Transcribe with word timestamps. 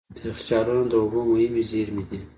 یخچالونه 0.25 0.83
د 0.91 0.93
اوبو 1.01 1.19
مهم 1.31 1.53
زیرمه 1.69 2.03
دي. 2.09 2.19